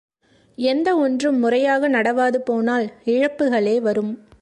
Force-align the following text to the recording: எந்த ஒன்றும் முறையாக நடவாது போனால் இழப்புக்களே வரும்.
எந்த 0.57 0.95
ஒன்றும் 0.95 1.39
முறையாக 1.39 1.89
நடவாது 1.89 2.37
போனால் 2.37 2.93
இழப்புக்களே 3.05 3.81
வரும். 3.81 4.13